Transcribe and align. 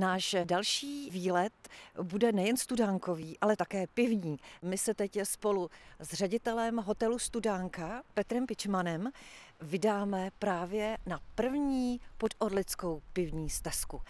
Náš 0.00 0.36
další 0.44 1.10
výlet 1.10 1.68
bude 2.02 2.32
nejen 2.32 2.56
studánkový, 2.56 3.38
ale 3.40 3.56
také 3.56 3.86
pivní. 3.86 4.36
My 4.62 4.78
se 4.78 4.94
teď 4.94 5.18
spolu 5.22 5.70
s 5.98 6.12
ředitelem 6.12 6.76
hotelu 6.76 7.18
Studánka 7.18 8.02
Petrem 8.14 8.46
Pičmanem 8.46 9.10
vydáme 9.60 10.30
právě 10.38 10.98
na 11.06 11.20
první 11.34 12.00
podorlickou 12.18 13.02
pivní 13.12 13.50
stezku. 13.50 14.00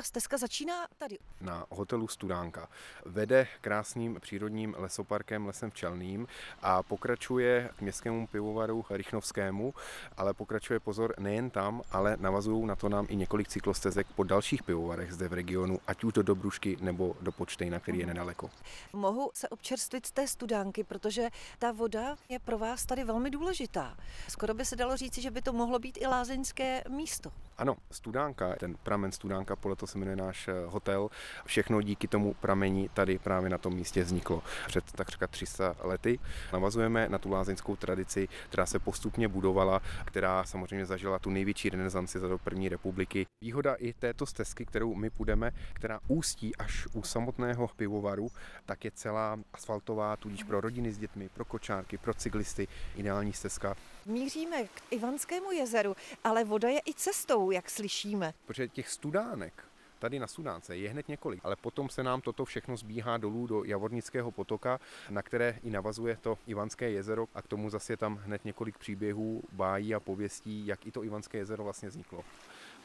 Ta 0.00 0.04
stezka 0.04 0.38
začíná 0.38 0.86
tady. 0.98 1.18
Na 1.40 1.66
hotelu 1.70 2.08
Studánka. 2.08 2.68
Vede 3.04 3.46
krásným 3.60 4.18
přírodním 4.20 4.74
lesoparkem 4.78 5.46
Lesem 5.46 5.70
Včelným 5.70 6.26
a 6.62 6.82
pokračuje 6.82 7.70
k 7.76 7.80
městskému 7.80 8.26
pivovaru 8.26 8.84
Rychnovskému, 8.90 9.74
ale 10.16 10.34
pokračuje 10.34 10.80
pozor 10.80 11.14
nejen 11.18 11.50
tam, 11.50 11.82
ale 11.90 12.16
navazují 12.20 12.66
na 12.66 12.76
to 12.76 12.88
nám 12.88 13.06
i 13.08 13.16
několik 13.16 13.48
cyklostezek 13.48 14.06
po 14.06 14.24
dalších 14.24 14.62
pivovarech 14.62 15.12
zde 15.12 15.28
v 15.28 15.32
regionu, 15.32 15.78
ať 15.86 16.04
už 16.04 16.12
do 16.12 16.22
Dobrušky 16.22 16.76
nebo 16.80 17.16
do 17.20 17.32
Počtejna, 17.32 17.80
který 17.80 17.98
je 17.98 18.06
nedaleko. 18.06 18.50
Mohu 18.92 19.30
se 19.34 19.48
občerstvit 19.48 20.06
z 20.06 20.12
té 20.12 20.28
studánky, 20.28 20.84
protože 20.84 21.28
ta 21.58 21.72
voda 21.72 22.16
je 22.28 22.38
pro 22.38 22.58
vás 22.58 22.86
tady 22.86 23.04
velmi 23.04 23.30
důležitá. 23.30 23.96
Skoro 24.28 24.54
by 24.54 24.64
se 24.64 24.76
dalo 24.76 24.96
říci, 24.96 25.22
že 25.22 25.30
by 25.30 25.42
to 25.42 25.52
mohlo 25.52 25.78
být 25.78 25.98
i 26.00 26.06
lázeňské 26.06 26.84
místo. 26.88 27.32
Ano, 27.60 27.76
Studánka, 27.90 28.54
ten 28.56 28.76
pramen 28.82 29.12
Studánka, 29.12 29.56
podle 29.56 29.76
toho 29.76 29.86
se 29.86 29.98
jmenuje 29.98 30.16
náš 30.16 30.48
eh, 30.48 30.52
hotel. 30.66 31.08
Všechno 31.44 31.82
díky 31.82 32.08
tomu 32.08 32.34
pramení 32.34 32.88
tady 32.88 33.18
právě 33.18 33.50
na 33.50 33.58
tom 33.58 33.74
místě 33.74 34.02
vzniklo 34.02 34.42
před 34.66 34.92
takřka 34.92 35.26
300 35.26 35.76
lety. 35.80 36.18
Navazujeme 36.52 37.08
na 37.08 37.18
tu 37.18 37.30
lázeňskou 37.30 37.76
tradici, 37.76 38.28
která 38.48 38.66
se 38.66 38.78
postupně 38.78 39.28
budovala, 39.28 39.82
která 40.04 40.44
samozřejmě 40.44 40.86
zažila 40.86 41.18
tu 41.18 41.30
největší 41.30 41.70
renesanci 41.70 42.18
za 42.18 42.28
do 42.28 42.38
první 42.38 42.68
republiky. 42.68 43.26
Výhoda 43.44 43.74
i 43.74 43.92
této 43.92 44.26
stezky, 44.26 44.66
kterou 44.66 44.94
my 44.94 45.10
půjdeme, 45.10 45.52
která 45.72 46.00
ústí 46.08 46.56
až 46.56 46.88
u 46.92 47.02
samotného 47.02 47.68
pivovaru, 47.76 48.30
tak 48.66 48.84
je 48.84 48.90
celá 48.90 49.38
asfaltová, 49.52 50.16
tudíž 50.16 50.42
pro 50.42 50.60
rodiny 50.60 50.92
s 50.92 50.98
dětmi, 50.98 51.28
pro 51.28 51.44
kočárky, 51.44 51.98
pro 51.98 52.14
cyklisty, 52.14 52.68
ideální 52.96 53.32
stezka. 53.32 53.76
Míříme 54.06 54.64
k 54.64 54.82
Ivanskému 54.90 55.52
jezeru, 55.52 55.96
ale 56.24 56.44
voda 56.44 56.68
je 56.68 56.80
i 56.86 56.94
cestou, 56.94 57.50
jak 57.50 57.70
slyšíme. 57.70 58.34
Protože 58.46 58.68
těch 58.68 58.88
studánek 58.88 59.64
tady 59.98 60.18
na 60.18 60.26
Sudánce 60.26 60.76
je 60.76 60.90
hned 60.90 61.08
několik, 61.08 61.40
ale 61.44 61.56
potom 61.56 61.88
se 61.88 62.02
nám 62.02 62.20
toto 62.20 62.44
všechno 62.44 62.76
zbíhá 62.76 63.16
dolů 63.16 63.46
do 63.46 63.64
Javornického 63.64 64.30
potoka, 64.30 64.80
na 65.10 65.22
které 65.22 65.58
i 65.62 65.70
navazuje 65.70 66.16
to 66.20 66.38
Ivanské 66.46 66.90
jezero 66.90 67.26
a 67.34 67.42
k 67.42 67.46
tomu 67.46 67.70
zase 67.70 67.92
je 67.92 67.96
tam 67.96 68.16
hned 68.16 68.44
několik 68.44 68.78
příběhů, 68.78 69.42
bájí 69.52 69.94
a 69.94 70.00
pověstí, 70.00 70.66
jak 70.66 70.86
i 70.86 70.92
to 70.92 71.04
Ivanské 71.04 71.38
jezero 71.38 71.64
vlastně 71.64 71.88
vzniklo 71.88 72.24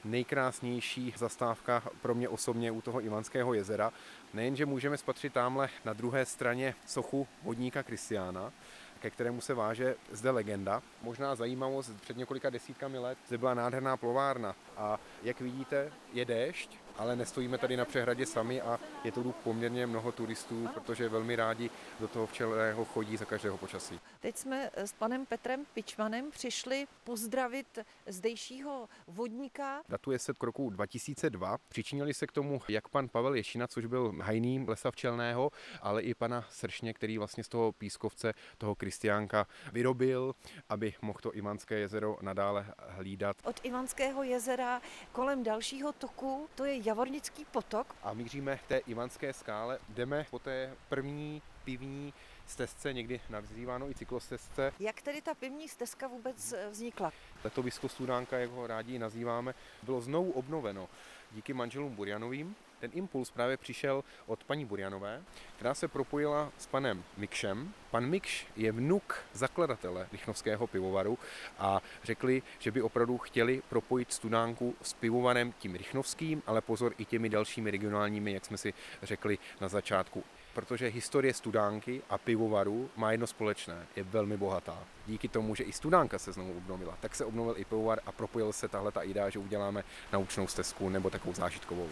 nejkrásnější 0.05 1.13
zastávka 1.17 1.83
pro 2.02 2.16
mě 2.16 2.29
osobně 2.29 2.72
u 2.72 2.81
toho 2.81 3.02
Ivanského 3.02 3.53
jezera. 3.53 3.91
Nejenže 4.33 4.66
můžeme 4.66 4.97
spatřit 4.97 5.33
tamhle 5.33 5.69
na 5.85 5.94
druhé 5.94 6.25
straně 6.25 6.75
sochu 6.85 7.27
vodníka 7.44 7.83
Kristiána, 7.83 8.53
ke 8.99 9.09
kterému 9.09 9.41
se 9.41 9.53
váže 9.53 9.95
zde 10.11 10.31
legenda. 10.31 10.81
Možná 11.01 11.35
zajímavost, 11.35 11.91
před 12.01 12.17
několika 12.17 12.49
desítkami 12.49 12.97
let 12.99 13.17
zde 13.27 13.38
byla 13.38 13.53
nádherná 13.53 13.97
plovárna 13.97 14.55
a 14.77 14.99
jak 15.23 15.41
vidíte, 15.41 15.91
je 16.13 16.25
déšť, 16.25 16.77
ale 16.97 17.15
nestojíme 17.15 17.57
tady 17.57 17.77
na 17.77 17.85
přehradě 17.85 18.25
sami 18.25 18.61
a 18.61 18.79
je 19.03 19.11
tu 19.11 19.31
poměrně 19.43 19.88
mnoho 19.88 20.11
turistů, 20.11 20.69
protože 20.73 21.09
velmi 21.09 21.35
rádi 21.35 21.69
do 21.99 22.07
toho 22.07 22.27
včelného 22.27 22.85
chodí 22.85 23.17
za 23.17 23.25
každého 23.25 23.57
počasí. 23.57 23.99
Teď 24.19 24.38
jsme 24.38 24.71
s 24.75 24.93
panem 24.93 25.25
Petrem 25.25 25.66
Pičmanem 25.73 26.31
přišli 26.31 26.88
pozdravit 27.03 27.79
zdejšího 28.07 28.89
vodníka. 29.07 29.81
Datuje 29.89 30.19
se 30.19 30.33
k 30.33 30.43
roku 30.43 30.69
2002. 30.69 31.57
Přičinili 31.69 32.13
se 32.13 32.27
k 32.27 32.31
tomu 32.31 32.61
jak 32.69 32.88
pan 32.88 33.09
Pavel 33.09 33.35
Ješina, 33.35 33.67
což 33.67 33.85
byl 33.85 34.13
hajný 34.21 34.66
lesa 34.67 34.91
včelného, 34.91 35.51
ale 35.81 36.01
i 36.01 36.13
pana 36.13 36.45
Sršně, 36.49 36.93
který 36.93 37.17
vlastně 37.17 37.43
z 37.43 37.49
toho 37.49 37.71
pískovce, 37.71 38.33
toho 38.57 38.75
Kristiánka 38.75 39.47
vyrobil, 39.73 40.35
aby 40.69 40.94
mohl 41.01 41.19
to 41.22 41.35
Ivanské 41.35 41.79
jezero 41.79 42.17
nadále 42.22 42.73
hlídat. 42.95 43.38
Od 43.44 43.59
Ivanského 43.63 44.23
jezera 44.23 44.81
kolem 45.11 45.44
dalšího 45.44 45.94
toku, 45.94 46.50
to 46.56 46.66
je 46.66 46.88
Javornický 46.88 47.45
potok. 47.45 47.95
A 48.03 48.13
míříme 48.13 48.57
k 48.57 48.67
té 48.67 48.78
Ivanské 48.78 49.33
skále. 49.33 49.79
Jdeme 49.89 50.25
po 50.29 50.39
té 50.39 50.73
první 50.89 51.41
pivní 51.65 52.13
stezce, 52.45 52.93
někdy 52.93 53.21
nazýváno 53.29 53.89
i 53.89 53.95
cyklostezce. 53.95 54.73
Jak 54.79 55.01
tedy 55.01 55.21
ta 55.21 55.33
pivní 55.33 55.69
stezka 55.69 56.07
vůbec 56.07 56.53
eh, 56.53 56.69
vznikla? 56.69 57.11
Letovisko 57.43 57.89
Studánka, 57.89 58.37
jak 58.37 58.49
ho 58.49 58.67
rádi 58.67 58.99
nazýváme, 58.99 59.53
bylo 59.83 60.01
znovu 60.01 60.31
obnoveno 60.31 60.89
díky 61.31 61.53
manželům 61.53 61.95
Burjanovým. 61.95 62.55
Ten 62.79 62.91
impuls 62.93 63.31
právě 63.31 63.57
přišel 63.57 64.03
od 64.25 64.43
paní 64.43 64.65
Burjanové, 64.65 65.23
která 65.55 65.73
se 65.73 65.87
propojila 65.87 66.51
s 66.57 66.67
panem 66.67 67.03
Mikšem. 67.17 67.73
Pan 67.91 68.05
Mikš 68.05 68.47
je 68.55 68.71
vnuk 68.71 69.23
zakladatele 69.33 70.07
Lichnovského 70.11 70.67
pivovaru 70.67 71.19
a 71.57 71.81
řekli, 72.03 72.43
že 72.59 72.71
by 72.71 72.81
opravdu 72.81 73.17
chtěli 73.17 73.61
propojit 73.69 74.13
Studánku 74.13 74.75
s 74.81 74.93
pivovarem 74.93 75.53
tím 75.59 75.75
Rychnovským, 75.75 76.43
ale 76.45 76.61
pozor 76.61 76.93
i 76.97 77.05
těmi 77.05 77.29
dalšími 77.29 77.71
regionálními, 77.71 78.33
jak 78.33 78.45
jsme 78.45 78.57
si 78.57 78.73
řekli 79.03 79.37
na 79.61 79.67
začátku 79.67 80.23
protože 80.55 80.88
historie 80.88 81.33
studánky 81.33 82.01
a 82.09 82.17
pivovaru 82.17 82.89
má 82.95 83.11
jedno 83.11 83.27
společné, 83.27 83.88
je 83.95 84.03
velmi 84.03 84.38
bohatá. 84.38 84.77
Díky 85.07 85.27
tomu, 85.27 85.55
že 85.55 85.63
i 85.63 85.71
studánka 85.71 86.19
se 86.19 86.31
znovu 86.31 86.57
obnovila, 86.57 86.97
tak 86.99 87.16
se 87.16 87.25
obnovil 87.25 87.55
i 87.57 87.66
pivovar 87.66 87.99
a 88.05 88.11
propojil 88.11 88.53
se 88.53 88.67
tahle 88.67 88.91
ta 88.91 89.01
idea, 89.01 89.29
že 89.29 89.39
uděláme 89.39 89.83
naučnou 90.13 90.47
stezku 90.47 90.89
nebo 90.89 91.09
takovou 91.09 91.33
zážitkovou. 91.33 91.89